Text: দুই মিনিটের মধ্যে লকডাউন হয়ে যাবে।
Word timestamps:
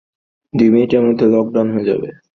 দুই 0.53 0.69
মিনিটের 0.69 1.01
মধ্যে 1.07 1.25
লকডাউন 1.27 1.67
হয়ে 1.73 1.87
যাবে। 1.89 2.09